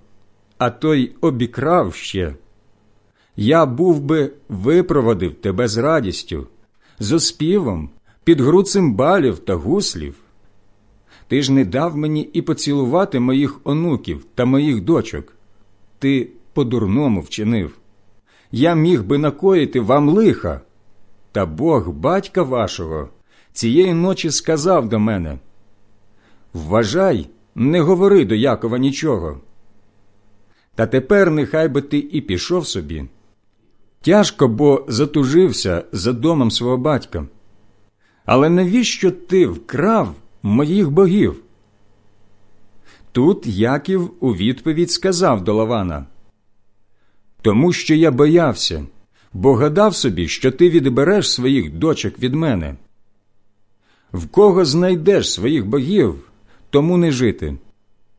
[0.57, 2.35] а той обікрав ще.
[3.35, 6.47] Я був би випроводив тебе з радістю,
[6.99, 7.89] з оспівом,
[8.25, 10.15] під гру цимбалів та гуслів.
[11.27, 15.33] ти ж не дав мені і поцілувати моїх онуків та моїх дочок.
[15.99, 17.77] Ти по-дурному вчинив.
[18.51, 20.61] Я міг би накоїти вам лиха.
[21.31, 23.09] Та Бог, батька вашого,
[23.53, 25.39] цієї ночі сказав до мене
[26.53, 29.39] Вважай, не говори до Якова нічого.
[30.75, 33.05] Та тепер нехай би ти і пішов собі.
[34.01, 37.27] Тяжко, бо затужився за домом свого батька.
[38.25, 41.41] Але навіщо ти вкрав моїх богів?
[43.11, 46.05] Тут Яків у відповідь сказав до Лавана
[47.41, 48.85] Тому що я боявся,
[49.33, 52.75] бо гадав собі, що ти відбереш своїх дочок від мене.
[54.13, 56.15] В кого знайдеш своїх богів,
[56.69, 57.57] тому не жити.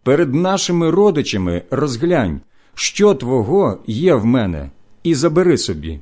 [0.03, 2.41] Перед нашими родичами розглянь,
[2.75, 4.71] що твого є в мене,
[5.03, 6.01] і забери собі.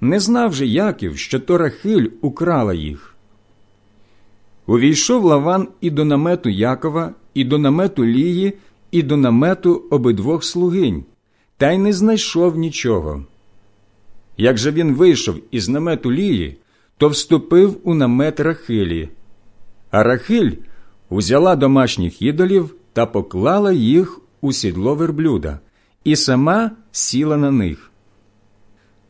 [0.00, 3.14] Не знав же Яків, що то Рахиль украла їх.
[4.66, 8.52] Увійшов Лаван і до намету Якова, і до намету Лії,
[8.90, 11.04] і до намету обидвох слугинь,
[11.56, 13.24] та й не знайшов нічого.
[14.36, 16.56] Як же він вийшов із намету Лії,
[16.98, 19.08] то вступив у намет Рахилі.
[19.90, 20.52] А Рахиль
[21.10, 25.58] узяла домашніх ідолів та поклала їх у сідло верблюда,
[26.04, 27.90] і сама сіла на них.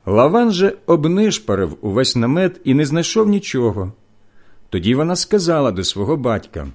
[0.06, 3.92] Лаван же обнишпарив увесь намет і не знайшов нічого.
[4.70, 6.68] Тоді вона сказала до свого батька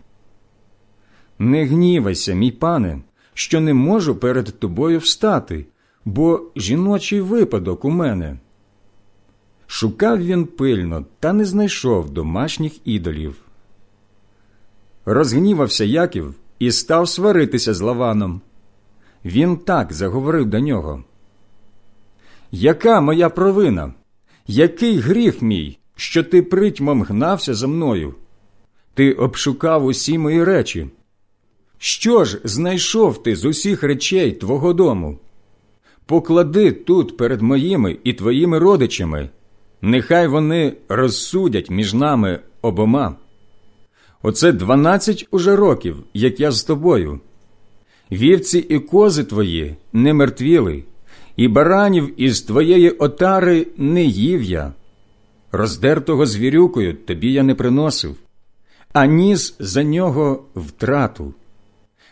[1.39, 3.01] Не гнівайся, мій пане,
[3.33, 5.65] що не можу перед тобою встати,
[6.05, 8.37] бо жіночий випадок у мене.
[9.67, 13.35] Шукав він пильно та не знайшов домашніх ідолів.
[15.05, 18.41] Розгнівався Яків і став сваритися з Лаваном.
[19.25, 21.03] Він так заговорив до нього.
[22.51, 23.93] Яка моя провина?
[24.47, 28.15] Який гріх мій, що ти притьмом гнався за мною?
[28.93, 30.87] Ти обшукав усі мої речі.
[31.77, 35.19] Що ж знайшов ти з усіх речей твого дому?
[36.05, 39.29] Поклади тут перед моїми і твоїми родичами,
[39.81, 43.15] нехай вони розсудять між нами обома.
[44.21, 47.19] Оце дванадцять уже років, як я з тобою.
[48.11, 50.83] Вівці і кози твої не мертвіли,
[51.39, 54.73] і баранів із твоєї отари не їв я.
[55.51, 58.15] Роздертого звірюкою тобі я не приносив,
[58.93, 61.33] а ніс за нього втрату.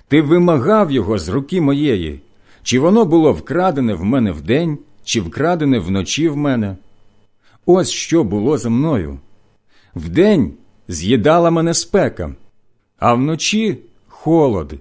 [0.08, 2.22] Ти вимагав його з руки моєї,
[2.64, 6.78] чи воно було вкрадене в мене вдень, чи вкрадене вночі в мене.
[7.66, 9.20] Ось що було за мною.
[9.96, 10.54] Вдень
[10.88, 12.36] з'їдала мене спека,
[13.00, 14.74] а вночі холод,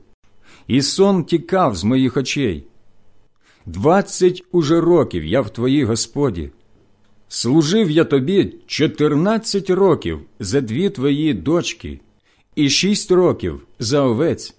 [0.66, 2.64] і сон тікав з моїх очей.
[3.66, 6.50] Двадцять уже років я в твоїй Господі.
[7.28, 12.00] Служив я тобі чотирнадцять років за дві твої дочки,
[12.54, 14.54] і шість років за овець,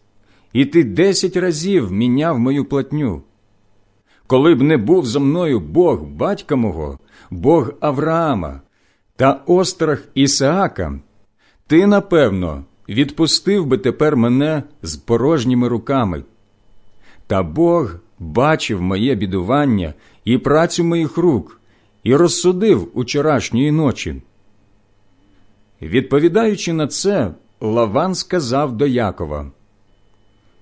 [0.54, 3.22] і ти десять разів міняв мою платню.
[4.28, 7.00] Коли б не був за мною Бог батька мого,
[7.32, 8.62] Бог Авраама
[9.16, 11.00] та острах Ісаака,
[11.68, 16.24] ти, напевно, відпустив би тепер мене з порожніми руками.
[17.28, 19.94] Та Бог бачив моє бідування
[20.26, 21.62] і працю моїх рук
[22.04, 24.22] і розсудив учорашньої ночі.
[25.82, 29.52] Відповідаючи на це, Лаван сказав до Якова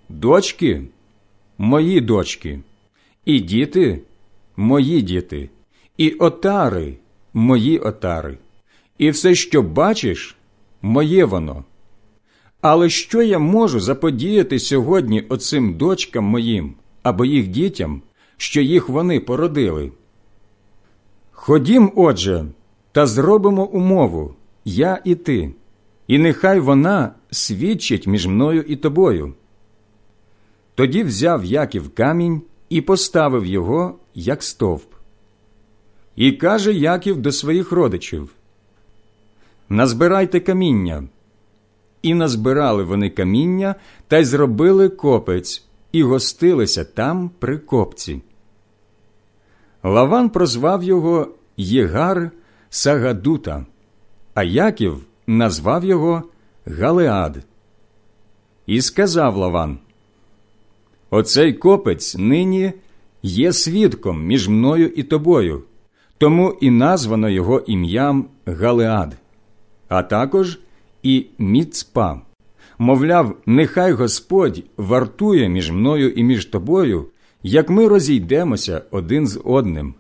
[0.10, 0.82] Дочки,
[1.58, 2.60] мої дочки,
[3.26, 4.02] і діти
[4.56, 5.50] мої діти,
[5.98, 6.98] і отари
[7.34, 8.38] мої отари,
[8.98, 10.36] і все, що бачиш,
[10.82, 11.64] моє воно.
[12.62, 16.74] Але що я можу заподіяти сьогодні оцим дочкам моїм
[17.06, 18.02] або їх дітям,
[18.38, 19.92] що їх вони породили?
[21.32, 22.46] Ходім, отже,
[22.92, 24.34] та зробимо умову,
[24.66, 25.54] я і ти,
[26.08, 29.34] і нехай вона свідчить між мною і тобою.
[30.76, 34.94] Тоді взяв Яків камінь і поставив його, як стовп.
[36.16, 38.30] І каже Яків до своїх родичів
[39.70, 41.04] Назбирайте каміння.
[42.02, 43.76] І назбирали вони каміння
[44.08, 45.65] та й зробили копець,
[45.96, 48.22] і гостилися там при копці.
[49.84, 51.28] Лаван прозвав його
[51.58, 52.32] Єгар
[52.70, 53.66] Сагадута,
[54.34, 56.24] а Яків назвав його
[56.66, 57.44] Галеад.
[58.66, 59.78] І сказав Лаван:
[61.10, 62.74] Оцей копець нині
[63.24, 65.64] є свідком між мною і тобою,
[66.18, 69.18] тому і названо його ім'ям Галеад,
[69.88, 70.60] а також
[71.04, 72.22] і Міцпа.
[72.78, 77.06] Мовляв, нехай Господь вартує між мною і між тобою,
[77.44, 79.94] як ми розійдемося один з одним.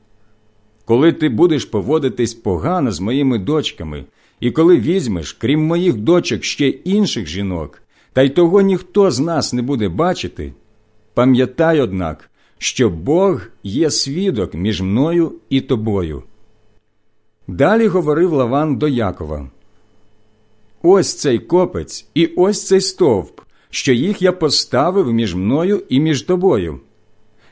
[0.86, 4.05] Коли ти будеш поводитись погано з моїми дочками
[4.39, 7.82] І коли візьмеш, крім моїх дочок, ще інших жінок,
[8.13, 10.53] та й того ніхто з нас не буде бачити,
[11.13, 16.23] пам'ятай, однак, що Бог є свідок між мною і тобою.
[17.47, 19.49] Далі говорив Лаван до Якова:
[20.88, 26.21] Ось цей копець і ось цей стовп, що їх я поставив між мною і між
[26.21, 26.79] тобою.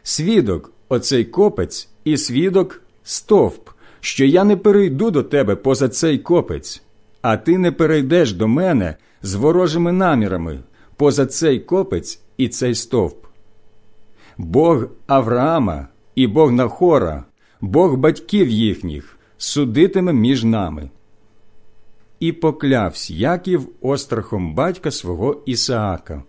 [0.03, 3.69] Свідок, оцей копець, і свідок стовп,
[3.99, 6.81] що я не перейду до тебе поза цей копець,
[7.21, 10.59] а ти не перейдеш до мене з ворожими намірами
[10.97, 13.25] поза цей копець і цей стовп.
[14.38, 17.23] Бог Авраама і Бог Нахора,
[17.61, 20.89] Бог батьків їхніх, судитиме між нами.
[22.24, 26.24] І поклявсь Яків острахом батька свого Ісаака.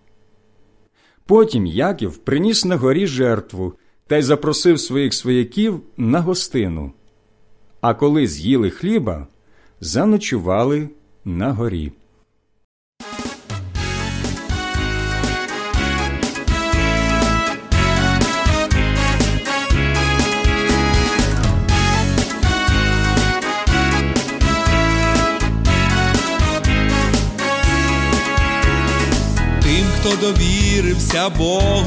[1.25, 3.73] Потім Яків приніс на горі жертву
[4.07, 6.91] та й запросив своїх свояків на гостину.
[7.81, 9.27] А коли з'їли хліба,
[9.79, 10.89] заночували
[11.25, 11.91] на горі.
[31.15, 31.85] Довірився Богу,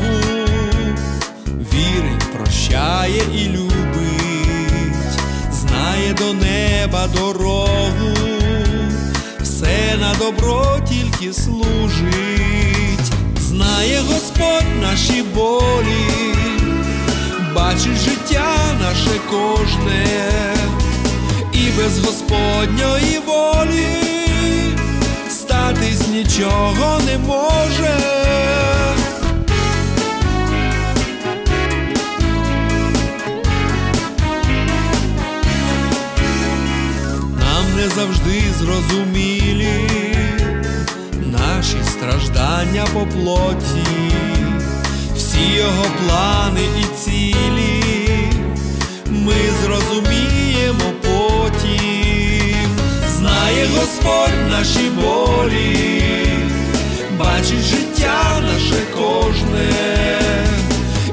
[1.72, 5.20] вірить, прощає і любить,
[5.52, 8.14] знає до неба дорогу,
[9.40, 16.34] все на добро тільки служить, знає Господь наші болі,
[17.54, 20.06] бачить життя наше кожне,
[21.52, 23.86] і без Господньої волі
[25.30, 28.18] статись нічого не може.
[37.78, 39.88] Не завжди зрозумілі.
[41.26, 44.12] Наші страждання по плоті,
[45.16, 47.82] всі його плани і цілі,
[49.06, 52.68] ми зрозуміємо потім,
[53.18, 56.02] знає Господь наші болі,
[57.18, 59.70] бачить життя наше кожне,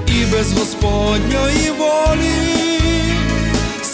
[0.08, 2.95] і без Господньої волі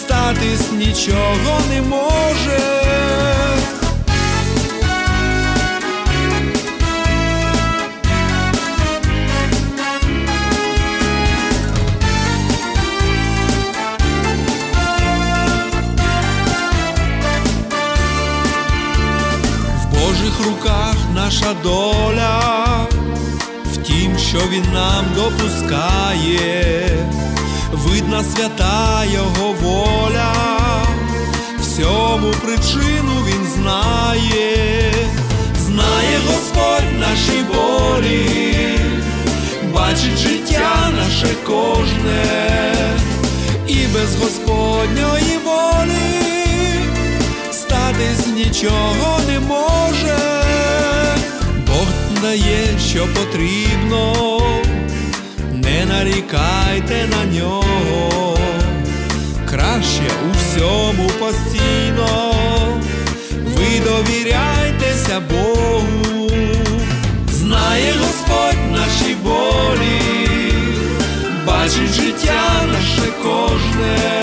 [0.02, 2.58] статись нічого не може.
[19.80, 22.40] В Божих руках наша доля,
[23.72, 26.88] в тім, що Він нам допускає,
[27.72, 30.32] видна свята Його воля,
[31.60, 34.92] всьому причину Він знає,
[35.58, 38.78] знає Господь наші болі,
[39.74, 42.24] бачить життя наше кожне,
[43.66, 46.12] і без Господньої волі
[47.52, 50.18] статись нічого не може,
[51.66, 51.86] Бог
[52.22, 54.12] дає, що потрібно,
[55.84, 58.38] не нарікайте на нього,
[59.50, 62.34] краще у всьому постійно,
[63.56, 66.30] ви довіряйтеся Богу,
[67.32, 70.00] знає Господь наші болі,
[71.46, 74.22] бачить життя наше кожне.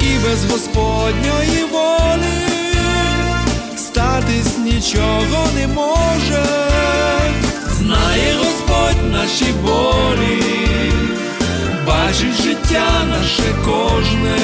[0.00, 2.76] І без Господньої волі
[3.76, 6.44] статись нічого не може,
[7.86, 10.42] знає Господь наші болі,
[11.86, 14.38] бачить життя наше кожне,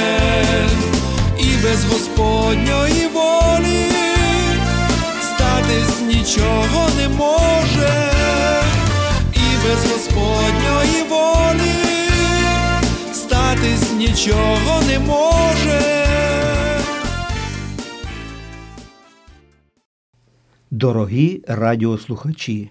[1.39, 3.87] і без Господньої волі
[5.23, 8.11] статись нічого не може,
[9.35, 11.73] і без Господньої волі
[13.13, 15.81] статись нічого не може.
[20.71, 22.71] Дорогі радіослухачі,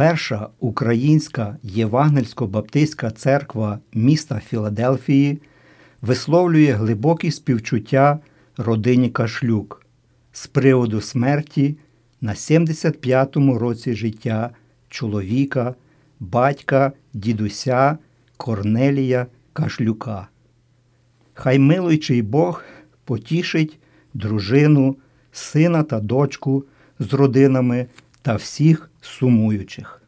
[0.00, 5.38] перша українська євангельсько-баптистська церква міста Філадельфії
[6.02, 8.18] висловлює глибокі співчуття
[8.56, 9.86] родині Кашлюк
[10.32, 11.76] з приводу смерті
[12.20, 14.50] на 75-му році життя
[14.88, 15.74] чоловіка,
[16.20, 17.98] батька, дідуся
[18.36, 20.28] Корнелія Кашлюка.
[21.34, 22.62] Хай милуючий Бог
[23.04, 23.78] потішить
[24.14, 24.96] дружину,
[25.32, 26.64] сина та дочку
[26.98, 27.86] з родинами
[28.22, 30.02] та всіх сумуючих.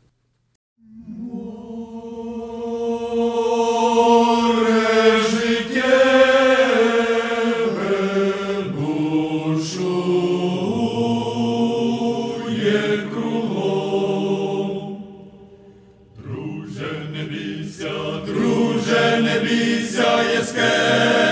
[16.17, 17.91] Друже, не бійся,
[18.27, 21.32] друже, не бійся, єске.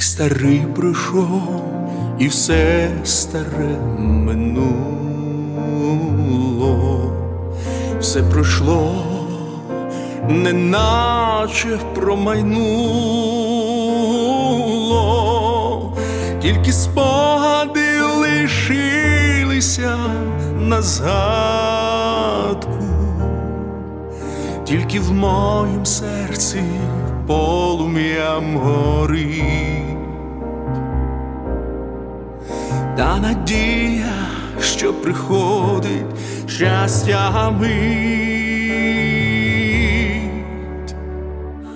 [0.00, 1.62] Рік старий пройшов,
[2.18, 4.72] і все старе минуло,
[8.00, 9.04] все пройшло,
[10.28, 12.62] неначе промайнуло,
[16.42, 19.98] тільки спогади лишилися
[20.60, 22.70] на згадку,
[24.64, 26.62] тільки в моїм серці
[27.26, 29.79] полум'ям горить.
[33.00, 34.12] Та надія,
[34.62, 36.04] що приходить
[36.46, 37.70] щастя мить.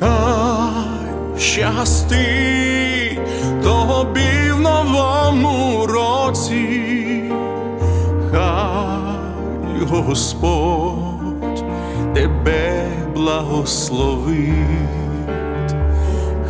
[0.01, 3.19] Хай щастить
[3.63, 7.23] тобі в новому році,
[8.31, 11.65] хай Господь
[12.15, 14.45] тебе благословить,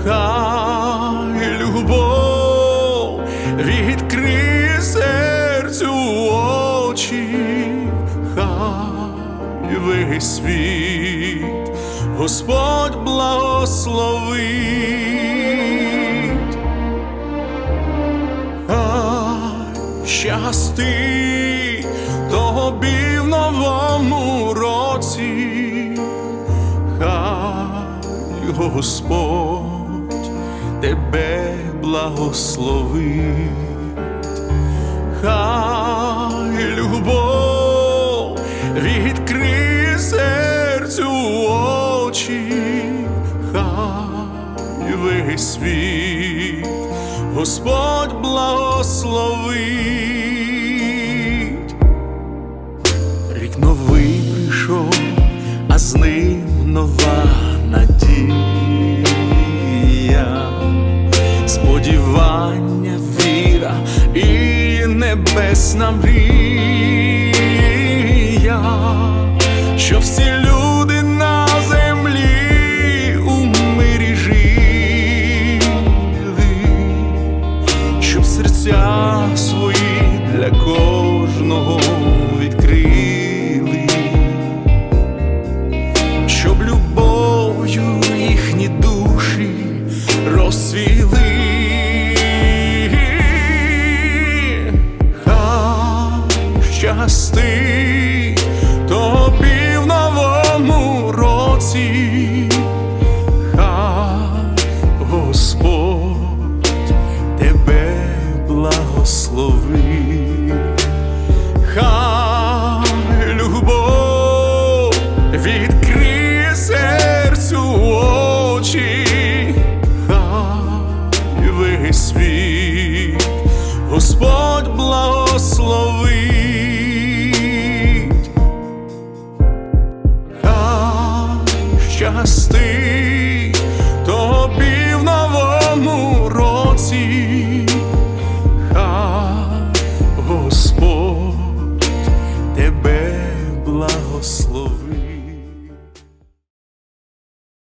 [0.05, 3.21] хай любов
[3.59, 4.14] відкриє
[9.85, 11.45] дивий світ,
[12.19, 14.39] Господь благословить,
[18.69, 19.37] а
[20.07, 21.85] щасти
[22.31, 25.99] тобі в новому році,
[26.99, 30.31] хай Господь
[30.81, 33.51] тебе благословить,
[35.23, 38.39] хай любов.
[38.77, 39.64] Відкрив
[40.05, 41.11] серцю
[42.07, 42.53] очі,
[43.53, 46.67] хай весь світ,
[47.35, 49.65] Господь благословить,
[53.35, 54.95] рік новий прийшов,
[55.69, 57.25] а з ним нова
[57.71, 58.37] надія,
[61.47, 63.75] сподівання, віра
[64.15, 66.34] і небесна мрія.